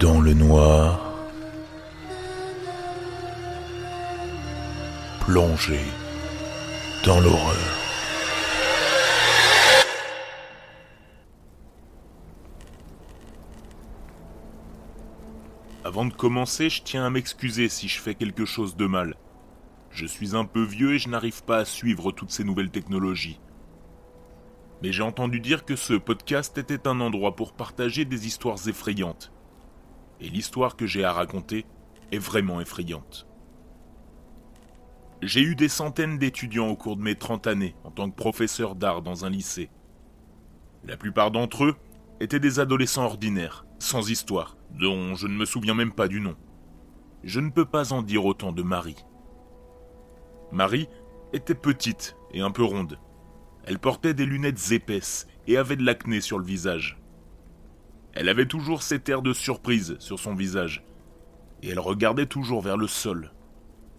dans 0.00 0.20
le 0.20 0.32
noir, 0.32 1.12
plongé 5.20 5.80
dans 7.04 7.18
l'horreur. 7.18 7.56
Avant 15.84 16.04
de 16.04 16.12
commencer, 16.12 16.70
je 16.70 16.82
tiens 16.82 17.04
à 17.04 17.10
m'excuser 17.10 17.68
si 17.68 17.88
je 17.88 18.00
fais 18.00 18.14
quelque 18.14 18.44
chose 18.44 18.76
de 18.76 18.86
mal. 18.86 19.16
Je 19.90 20.06
suis 20.06 20.36
un 20.36 20.44
peu 20.44 20.62
vieux 20.62 20.94
et 20.94 20.98
je 20.98 21.08
n'arrive 21.08 21.42
pas 21.42 21.58
à 21.58 21.64
suivre 21.64 22.12
toutes 22.12 22.30
ces 22.30 22.44
nouvelles 22.44 22.70
technologies. 22.70 23.40
Mais 24.80 24.92
j'ai 24.92 25.02
entendu 25.02 25.40
dire 25.40 25.64
que 25.64 25.74
ce 25.74 25.94
podcast 25.94 26.56
était 26.56 26.86
un 26.86 27.00
endroit 27.00 27.34
pour 27.34 27.52
partager 27.52 28.04
des 28.04 28.28
histoires 28.28 28.68
effrayantes. 28.68 29.32
Et 30.20 30.28
l'histoire 30.28 30.76
que 30.76 30.86
j'ai 30.86 31.04
à 31.04 31.12
raconter 31.12 31.66
est 32.12 32.18
vraiment 32.18 32.60
effrayante. 32.60 33.26
J'ai 35.22 35.42
eu 35.42 35.56
des 35.56 35.68
centaines 35.68 36.18
d'étudiants 36.18 36.68
au 36.68 36.76
cours 36.76 36.96
de 36.96 37.02
mes 37.02 37.16
30 37.16 37.46
années 37.46 37.74
en 37.84 37.90
tant 37.90 38.08
que 38.08 38.16
professeur 38.16 38.76
d'art 38.76 39.02
dans 39.02 39.24
un 39.24 39.30
lycée. 39.30 39.70
La 40.84 40.96
plupart 40.96 41.30
d'entre 41.30 41.64
eux 41.64 41.76
étaient 42.20 42.38
des 42.38 42.60
adolescents 42.60 43.04
ordinaires, 43.04 43.66
sans 43.80 44.10
histoire, 44.10 44.56
dont 44.70 45.14
je 45.16 45.26
ne 45.26 45.36
me 45.36 45.44
souviens 45.44 45.74
même 45.74 45.92
pas 45.92 46.08
du 46.08 46.20
nom. 46.20 46.36
Je 47.24 47.40
ne 47.40 47.50
peux 47.50 47.64
pas 47.64 47.92
en 47.92 48.02
dire 48.02 48.24
autant 48.24 48.52
de 48.52 48.62
Marie. 48.62 49.04
Marie 50.52 50.88
était 51.32 51.54
petite 51.54 52.16
et 52.32 52.40
un 52.40 52.50
peu 52.50 52.62
ronde. 52.62 52.98
Elle 53.64 53.78
portait 53.78 54.14
des 54.14 54.24
lunettes 54.24 54.70
épaisses 54.70 55.26
et 55.46 55.56
avait 55.56 55.76
de 55.76 55.84
l'acné 55.84 56.20
sur 56.20 56.38
le 56.38 56.44
visage. 56.44 56.98
Elle 58.18 58.28
avait 58.28 58.46
toujours 58.46 58.82
cet 58.82 59.08
air 59.08 59.22
de 59.22 59.32
surprise 59.32 59.94
sur 60.00 60.18
son 60.18 60.34
visage, 60.34 60.82
et 61.62 61.68
elle 61.68 61.78
regardait 61.78 62.26
toujours 62.26 62.60
vers 62.60 62.76
le 62.76 62.88
sol. 62.88 63.32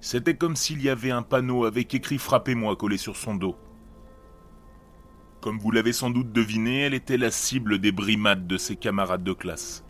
C'était 0.00 0.38
comme 0.38 0.56
s'il 0.56 0.80
y 0.80 0.88
avait 0.88 1.10
un 1.10 1.20
panneau 1.20 1.66
avec 1.66 1.94
écrit 1.94 2.16
Frappez-moi 2.16 2.76
collé 2.76 2.96
sur 2.96 3.14
son 3.14 3.34
dos. 3.34 3.58
Comme 5.42 5.58
vous 5.58 5.70
l'avez 5.70 5.92
sans 5.92 6.08
doute 6.08 6.32
deviné, 6.32 6.80
elle 6.80 6.94
était 6.94 7.18
la 7.18 7.30
cible 7.30 7.78
des 7.78 7.92
brimades 7.92 8.46
de 8.46 8.56
ses 8.56 8.76
camarades 8.76 9.22
de 9.22 9.34
classe. 9.34 9.84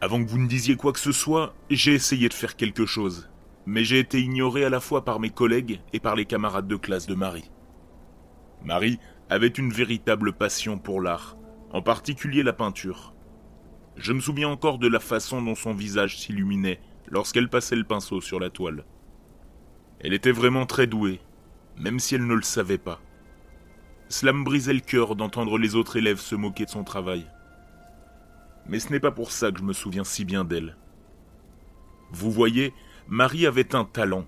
Avant 0.00 0.20
que 0.20 0.28
vous 0.28 0.38
ne 0.38 0.48
disiez 0.48 0.74
quoi 0.74 0.92
que 0.92 0.98
ce 0.98 1.12
soit, 1.12 1.54
j'ai 1.70 1.94
essayé 1.94 2.28
de 2.28 2.34
faire 2.34 2.56
quelque 2.56 2.84
chose, 2.84 3.30
mais 3.64 3.84
j'ai 3.84 4.00
été 4.00 4.20
ignoré 4.20 4.64
à 4.64 4.70
la 4.70 4.80
fois 4.80 5.04
par 5.04 5.20
mes 5.20 5.30
collègues 5.30 5.80
et 5.92 6.00
par 6.00 6.16
les 6.16 6.24
camarades 6.24 6.66
de 6.66 6.74
classe 6.74 7.06
de 7.06 7.14
Marie. 7.14 7.48
Marie 8.64 8.98
avait 9.30 9.46
une 9.46 9.72
véritable 9.72 10.32
passion 10.32 10.78
pour 10.78 11.00
l'art, 11.00 11.36
en 11.72 11.82
particulier 11.82 12.42
la 12.42 12.52
peinture. 12.52 13.14
Je 13.96 14.12
me 14.12 14.20
souviens 14.20 14.48
encore 14.48 14.78
de 14.78 14.88
la 14.88 15.00
façon 15.00 15.42
dont 15.42 15.54
son 15.54 15.74
visage 15.74 16.18
s'illuminait 16.18 16.80
lorsqu'elle 17.08 17.48
passait 17.48 17.76
le 17.76 17.84
pinceau 17.84 18.20
sur 18.20 18.40
la 18.40 18.50
toile. 18.50 18.84
Elle 20.00 20.14
était 20.14 20.32
vraiment 20.32 20.66
très 20.66 20.86
douée, 20.86 21.20
même 21.78 21.98
si 21.98 22.14
elle 22.14 22.26
ne 22.26 22.34
le 22.34 22.42
savait 22.42 22.78
pas. 22.78 23.00
Cela 24.08 24.32
me 24.32 24.44
brisait 24.44 24.74
le 24.74 24.80
cœur 24.80 25.16
d'entendre 25.16 25.58
les 25.58 25.74
autres 25.74 25.96
élèves 25.96 26.20
se 26.20 26.34
moquer 26.34 26.64
de 26.64 26.70
son 26.70 26.84
travail. 26.84 27.26
Mais 28.66 28.78
ce 28.78 28.90
n'est 28.90 29.00
pas 29.00 29.10
pour 29.10 29.32
ça 29.32 29.50
que 29.50 29.58
je 29.58 29.64
me 29.64 29.72
souviens 29.72 30.04
si 30.04 30.24
bien 30.24 30.44
d'elle. 30.44 30.76
Vous 32.10 32.30
voyez, 32.30 32.74
Marie 33.08 33.46
avait 33.46 33.74
un 33.74 33.84
talent, 33.84 34.26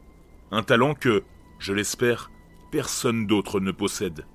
un 0.50 0.62
talent 0.62 0.95
que, 0.95 1.25
je 1.59 1.72
l'espère, 1.72 2.31
personne 2.70 3.27
d'autre 3.27 3.61
ne 3.61 3.72
possède. 3.72 4.27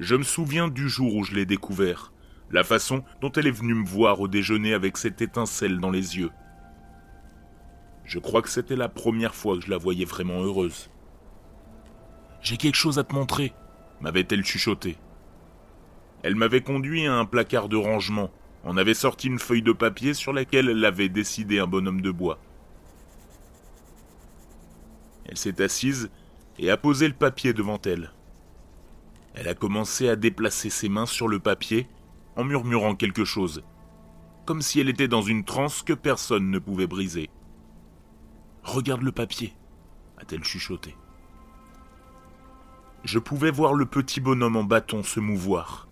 Je 0.00 0.16
me 0.16 0.24
souviens 0.24 0.68
du 0.68 0.88
jour 0.88 1.14
où 1.14 1.22
je 1.22 1.34
l'ai 1.34 1.46
découvert, 1.46 2.12
la 2.50 2.64
façon 2.64 3.04
dont 3.20 3.30
elle 3.32 3.46
est 3.46 3.52
venue 3.52 3.74
me 3.74 3.86
voir 3.86 4.20
au 4.20 4.26
déjeuner 4.26 4.74
avec 4.74 4.96
cette 4.96 5.22
étincelle 5.22 5.78
dans 5.78 5.90
les 5.90 6.16
yeux. 6.16 6.30
Je 8.04 8.18
crois 8.18 8.42
que 8.42 8.48
c'était 8.48 8.76
la 8.76 8.88
première 8.88 9.34
fois 9.34 9.56
que 9.56 9.64
je 9.64 9.70
la 9.70 9.78
voyais 9.78 10.04
vraiment 10.04 10.42
heureuse. 10.42 10.90
J'ai 12.42 12.56
quelque 12.56 12.74
chose 12.74 12.98
à 12.98 13.04
te 13.04 13.14
montrer, 13.14 13.54
m'avait-elle 14.00 14.44
chuchoté. 14.44 14.98
Elle 16.22 16.34
m'avait 16.34 16.60
conduit 16.60 17.06
à 17.06 17.14
un 17.14 17.24
placard 17.24 17.68
de 17.68 17.76
rangement, 17.76 18.30
en 18.64 18.76
avait 18.76 18.94
sorti 18.94 19.28
une 19.28 19.38
feuille 19.38 19.62
de 19.62 19.72
papier 19.72 20.12
sur 20.12 20.32
laquelle 20.32 20.68
elle 20.68 20.84
avait 20.84 21.08
décidé 21.08 21.60
un 21.60 21.66
bonhomme 21.66 22.00
de 22.00 22.10
bois. 22.10 22.38
Elle 25.26 25.36
s'est 25.36 25.62
assise 25.62 26.10
et 26.58 26.70
a 26.70 26.76
posé 26.76 27.06
le 27.06 27.14
papier 27.14 27.52
devant 27.52 27.80
elle. 27.84 28.10
Elle 29.34 29.48
a 29.48 29.54
commencé 29.54 30.08
à 30.08 30.16
déplacer 30.16 30.70
ses 30.70 30.88
mains 30.88 31.06
sur 31.06 31.28
le 31.28 31.40
papier 31.40 31.88
en 32.36 32.44
murmurant 32.44 32.94
quelque 32.94 33.24
chose, 33.24 33.62
comme 34.46 34.62
si 34.62 34.80
elle 34.80 34.88
était 34.88 35.08
dans 35.08 35.22
une 35.22 35.44
transe 35.44 35.82
que 35.82 35.92
personne 35.92 36.50
ne 36.50 36.58
pouvait 36.58 36.86
briser. 36.86 37.30
Regarde 38.62 39.02
le 39.02 39.12
papier, 39.12 39.52
a-t-elle 40.18 40.44
chuchoté. 40.44 40.96
Je 43.02 43.18
pouvais 43.18 43.50
voir 43.50 43.74
le 43.74 43.86
petit 43.86 44.20
bonhomme 44.20 44.56
en 44.56 44.64
bâton 44.64 45.02
se 45.02 45.20
mouvoir. 45.20 45.88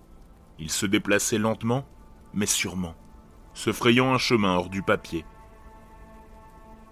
Il 0.58 0.70
se 0.70 0.86
déplaçait 0.86 1.38
lentement, 1.38 1.86
mais 2.32 2.47
sûrement, 2.47 2.94
se 3.52 3.72
frayant 3.72 4.14
un 4.14 4.19
chemin 4.19 4.56
hors 4.56 4.70
du 4.70 4.82
papier. 4.82 5.26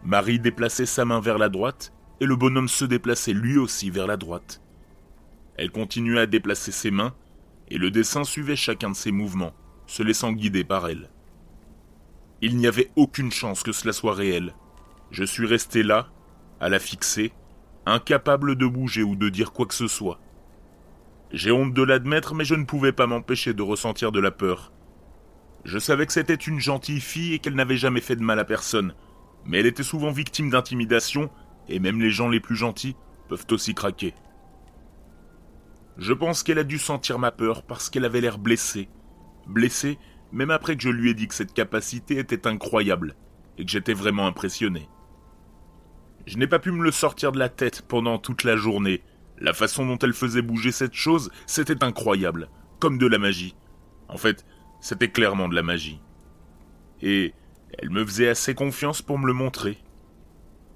Marie 0.03 0.41
déplaçait 0.41 0.87
sa 0.87 1.05
main 1.05 1.21
vers 1.21 1.39
la 1.39 1.49
droite, 1.49 1.93
et 2.21 2.27
le 2.27 2.37
bonhomme 2.37 2.69
se 2.69 2.84
déplaçait 2.84 3.33
lui 3.33 3.56
aussi 3.56 3.91
vers 3.91 4.06
la 4.06 4.16
droite. 4.16 4.60
Elle 5.60 5.71
continuait 5.71 6.21
à 6.21 6.26
déplacer 6.26 6.72
ses 6.72 6.91
mains, 6.91 7.15
et 7.69 7.76
le 7.76 7.91
dessin 7.91 8.25
suivait 8.25 8.56
chacun 8.56 8.88
de 8.88 8.97
ses 8.97 9.12
mouvements, 9.12 9.53
se 9.87 10.03
laissant 10.03 10.32
guider 10.32 10.65
par 10.65 10.88
elle. 10.88 11.10
Il 12.41 12.56
n'y 12.56 12.66
avait 12.66 12.91
aucune 12.97 13.31
chance 13.31 13.62
que 13.62 13.71
cela 13.71 13.93
soit 13.93 14.15
réel. 14.15 14.54
Je 15.10 15.22
suis 15.22 15.44
resté 15.44 15.82
là, 15.82 16.09
à 16.60 16.71
la 16.71 16.78
fixer, 16.78 17.32
incapable 17.84 18.56
de 18.56 18.65
bouger 18.65 19.03
ou 19.03 19.16
de 19.16 19.28
dire 19.28 19.53
quoi 19.53 19.66
que 19.66 19.75
ce 19.75 19.87
soit. 19.87 20.19
J'ai 21.31 21.53
honte 21.53 21.75
de 21.75 21.82
l'admettre, 21.82 22.34
mais 22.34 22.47
je 22.47 22.54
ne 22.54 22.65
pouvais 22.65 22.92
pas 22.92 23.06
m'empêcher 23.06 23.53
de 23.53 23.60
ressentir 23.60 24.12
de 24.12 24.21
la 24.21 24.31
peur. 24.31 24.72
Je 25.66 25.78
savais 25.78 26.06
que 26.06 26.15
c'était 26.15 26.32
une 26.32 26.59
gentille 26.59 27.03
fille 27.03 27.34
et 27.34 27.38
qu'elle 27.38 27.54
n'avait 27.54 27.77
jamais 27.77 28.00
fait 28.00 28.16
de 28.16 28.22
mal 28.22 28.38
à 28.38 28.47
personne, 28.47 28.94
mais 29.44 29.60
elle 29.60 29.66
était 29.66 29.82
souvent 29.82 30.10
victime 30.10 30.48
d'intimidation, 30.48 31.28
et 31.69 31.81
même 31.81 32.00
les 32.00 32.10
gens 32.10 32.31
les 32.31 32.41
plus 32.41 32.56
gentils 32.56 32.97
peuvent 33.28 33.47
aussi 33.50 33.75
craquer. 33.75 34.15
Je 36.00 36.15
pense 36.15 36.43
qu'elle 36.43 36.59
a 36.59 36.65
dû 36.65 36.78
sentir 36.78 37.19
ma 37.19 37.31
peur 37.31 37.62
parce 37.62 37.91
qu'elle 37.91 38.06
avait 38.06 38.22
l'air 38.22 38.38
blessée. 38.38 38.88
Blessée, 39.47 39.99
même 40.33 40.50
après 40.50 40.75
que 40.75 40.83
je 40.83 40.88
lui 40.88 41.11
ai 41.11 41.15
dit 41.15 41.28
que 41.28 41.34
cette 41.34 41.53
capacité 41.53 42.16
était 42.16 42.47
incroyable, 42.47 43.16
et 43.59 43.66
que 43.66 43.71
j'étais 43.71 43.93
vraiment 43.93 44.27
impressionné. 44.27 44.89
Je 46.27 46.39
n'ai 46.39 46.47
pas 46.47 46.59
pu 46.59 46.71
me 46.71 46.83
le 46.83 46.91
sortir 46.91 47.33
de 47.33 47.39
la 47.39 47.50
tête 47.50 47.83
pendant 47.83 48.16
toute 48.16 48.44
la 48.44 48.56
journée. 48.56 49.03
La 49.39 49.53
façon 49.53 49.84
dont 49.84 49.99
elle 49.99 50.15
faisait 50.15 50.41
bouger 50.41 50.72
cette 50.72 50.94
chose, 50.94 51.31
c'était 51.47 51.84
incroyable, 51.84 52.49
comme 52.78 52.97
de 52.97 53.06
la 53.06 53.19
magie. 53.19 53.55
En 54.09 54.16
fait, 54.16 54.47
c'était 54.81 55.10
clairement 55.10 55.50
de 55.50 55.55
la 55.55 55.62
magie. 55.62 56.00
Et 57.03 57.34
elle 57.78 57.91
me 57.91 58.06
faisait 58.06 58.31
assez 58.31 58.55
confiance 58.55 59.03
pour 59.03 59.19
me 59.19 59.27
le 59.27 59.34
montrer. 59.34 59.77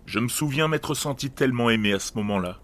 Je 0.04 0.18
me 0.18 0.28
souviens 0.28 0.68
m'être 0.68 0.92
senti 0.92 1.30
tellement 1.30 1.70
aimé 1.70 1.94
à 1.94 1.98
ce 1.98 2.12
moment-là. 2.16 2.60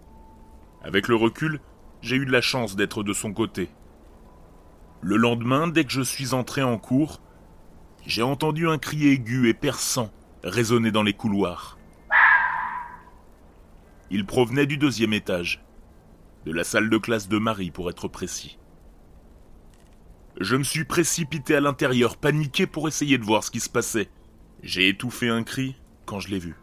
Avec 0.83 1.09
le 1.09 1.15
recul, 1.15 1.61
j'ai 2.03 2.17
eu 2.17 2.27
de 2.27 2.33
la 2.33 2.41
chance 2.41 2.77
d'être 2.77 3.03
de 3.03 3.13
son 3.13 3.33
côté. 3.33 3.71
Le 5.03 5.17
lendemain, 5.17 5.69
dès 5.69 5.85
que 5.85 5.93
je 5.93 6.03
suis 6.03 6.35
entré 6.35 6.63
en 6.63 6.79
cours, 6.79 7.21
j'ai 8.07 8.23
entendu 8.23 8.69
un 8.69 8.79
cri 8.79 9.09
aigu 9.09 9.49
et 9.49 9.55
perçant 9.55 10.11
résonner 10.43 10.91
dans 10.91 11.03
les 11.03 11.13
couloirs. 11.13 11.79
Il 14.11 14.27
provenait 14.27 14.67
du 14.67 14.77
deuxième 14.77 15.13
étage, 15.13 15.65
de 16.45 16.53
la 16.53 16.65
salle 16.65 16.91
de 16.91 16.99
classe 16.99 17.29
de 17.29 17.39
Marie 17.39 17.71
pour 17.71 17.91
être 17.91 18.09
précis. 18.09 18.59
Je 20.41 20.57
me 20.57 20.65
suis 20.65 20.85
précipité 20.85 21.55
à 21.55 21.61
l'intérieur, 21.61 22.17
paniqué 22.17 22.67
pour 22.67 22.89
essayer 22.89 23.19
de 23.19 23.25
voir 23.25 23.45
ce 23.45 23.51
qui 23.51 23.61
se 23.61 23.69
passait. 23.69 24.11
J'ai 24.63 24.89
étouffé 24.89 25.29
un 25.29 25.43
cri 25.43 25.77
quand 26.07 26.19
je 26.19 26.29
l'ai 26.29 26.39
vu. 26.39 26.57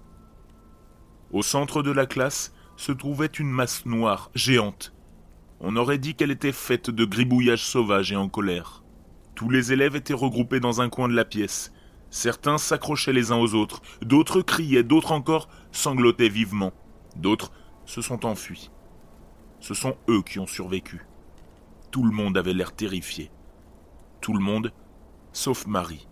Au 1.31 1.43
centre 1.43 1.83
de 1.83 1.91
la 1.91 2.05
classe 2.05 2.53
se 2.75 2.91
trouvait 2.91 3.27
une 3.27 3.49
masse 3.49 3.85
noire, 3.85 4.31
géante. 4.33 4.93
On 5.59 5.75
aurait 5.75 5.97
dit 5.97 6.13
qu'elle 6.15 6.31
était 6.31 6.51
faite 6.51 6.89
de 6.89 7.05
gribouillages 7.05 7.65
sauvages 7.65 8.11
et 8.11 8.15
en 8.15 8.29
colère. 8.29 8.83
Tous 9.33 9.49
les 9.49 9.73
élèves 9.73 9.95
étaient 9.95 10.13
regroupés 10.13 10.59
dans 10.59 10.81
un 10.81 10.89
coin 10.89 11.07
de 11.07 11.15
la 11.15 11.25
pièce. 11.25 11.71
Certains 12.09 12.57
s'accrochaient 12.57 13.13
les 13.13 13.31
uns 13.31 13.37
aux 13.37 13.55
autres, 13.55 13.81
d'autres 14.01 14.41
criaient, 14.41 14.83
d'autres 14.83 15.11
encore 15.11 15.49
sanglotaient 15.71 16.29
vivement. 16.29 16.73
D'autres 17.15 17.51
se 17.85 18.01
sont 18.01 18.25
enfuis. 18.25 18.69
Ce 19.59 19.73
sont 19.73 19.97
eux 20.09 20.21
qui 20.21 20.39
ont 20.39 20.47
survécu. 20.47 21.05
Tout 21.91 22.03
le 22.03 22.11
monde 22.11 22.37
avait 22.37 22.53
l'air 22.53 22.73
terrifié. 22.73 23.31
Tout 24.21 24.33
le 24.33 24.39
monde, 24.39 24.71
sauf 25.33 25.65
Marie. 25.65 26.07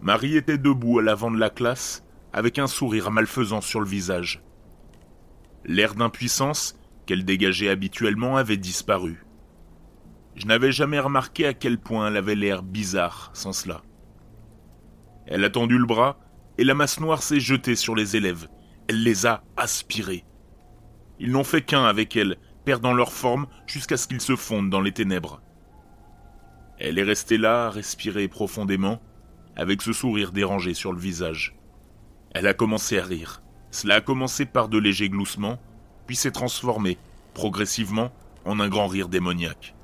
Marie 0.00 0.36
était 0.36 0.58
debout 0.58 0.98
à 0.98 1.02
l'avant 1.02 1.30
de 1.30 1.38
la 1.38 1.50
classe, 1.50 2.04
avec 2.32 2.58
un 2.58 2.66
sourire 2.66 3.10
malfaisant 3.10 3.60
sur 3.60 3.80
le 3.80 3.86
visage. 3.86 4.42
L'air 5.64 5.94
d'impuissance 5.94 6.77
qu'elle 7.08 7.24
dégageait 7.24 7.70
habituellement 7.70 8.36
avait 8.36 8.58
disparu. 8.58 9.24
Je 10.34 10.44
n'avais 10.44 10.72
jamais 10.72 11.00
remarqué 11.00 11.46
à 11.46 11.54
quel 11.54 11.78
point 11.78 12.06
elle 12.06 12.18
avait 12.18 12.34
l'air 12.34 12.62
bizarre 12.62 13.30
sans 13.32 13.54
cela. 13.54 13.80
Elle 15.26 15.42
a 15.42 15.48
tendu 15.48 15.78
le 15.78 15.86
bras, 15.86 16.20
et 16.58 16.64
la 16.64 16.74
masse 16.74 17.00
noire 17.00 17.22
s'est 17.22 17.40
jetée 17.40 17.76
sur 17.76 17.94
les 17.94 18.14
élèves. 18.14 18.48
Elle 18.88 19.02
les 19.02 19.24
a 19.24 19.42
aspirés. 19.56 20.26
Ils 21.18 21.32
n'ont 21.32 21.44
fait 21.44 21.62
qu'un 21.62 21.86
avec 21.86 22.14
elle, 22.14 22.36
perdant 22.66 22.92
leur 22.92 23.10
forme 23.10 23.46
jusqu'à 23.66 23.96
ce 23.96 24.06
qu'ils 24.06 24.20
se 24.20 24.36
fondent 24.36 24.68
dans 24.68 24.82
les 24.82 24.92
ténèbres. 24.92 25.40
Elle 26.78 26.98
est 26.98 27.04
restée 27.04 27.38
là, 27.38 27.68
à 27.68 27.70
respirer 27.70 28.28
profondément, 28.28 29.00
avec 29.56 29.80
ce 29.80 29.94
sourire 29.94 30.30
dérangé 30.30 30.74
sur 30.74 30.92
le 30.92 31.00
visage. 31.00 31.56
Elle 32.32 32.46
a 32.46 32.52
commencé 32.52 32.98
à 32.98 33.04
rire. 33.04 33.42
Cela 33.70 33.94
a 33.94 34.00
commencé 34.02 34.44
par 34.44 34.68
de 34.68 34.76
légers 34.76 35.08
gloussements, 35.08 35.58
puis 36.08 36.16
s'est 36.16 36.32
transformé, 36.32 36.96
progressivement, 37.34 38.10
en 38.46 38.58
un 38.60 38.68
grand 38.68 38.86
rire 38.86 39.10
démoniaque. 39.10 39.74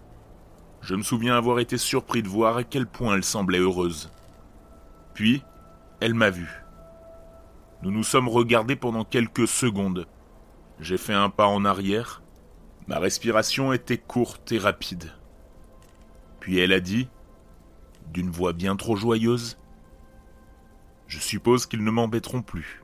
Je 0.81 0.95
me 0.95 1.03
souviens 1.03 1.37
avoir 1.37 1.61
été 1.61 1.77
surpris 1.77 2.23
de 2.23 2.29
voir 2.29 2.57
à 2.57 2.65
quel 2.65 2.87
point 2.87 3.15
elle 3.15 3.25
semblait 3.25 3.59
heureuse. 3.59 4.11
Puis, 5.13 5.43
elle 6.01 6.15
m'a 6.15 6.31
vu. 6.31 6.49
Nous 7.83 7.91
nous 7.91 8.03
sommes 8.03 8.31
regardés 8.31 8.75
pendant 8.75 9.05
quelques 9.05 9.47
secondes. 9.47 10.07
J'ai 10.81 10.97
fait 10.97 11.13
un 11.13 11.29
pas 11.29 11.47
en 11.47 11.67
arrière. 11.67 12.23
Ma 12.87 12.99
respiration 12.99 13.75
était 13.75 13.99
courte 13.99 14.51
et 14.51 14.59
rapide. 14.59 15.13
Puis 16.41 16.59
elle 16.59 16.73
a 16.73 16.81
dit, 16.81 17.07
d'une 18.13 18.31
voix 18.31 18.55
bien 18.55 18.77
trop 18.77 18.97
joyeuse, 18.97 19.59
Je 21.07 21.19
suppose 21.19 21.67
qu'ils 21.67 21.85
ne 21.85 21.91
m'embêteront 21.91 22.41
plus. 22.41 22.84